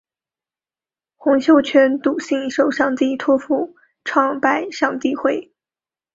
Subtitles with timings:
[1.15, 5.53] 洪秀全笃信受上帝托负创拜上帝会。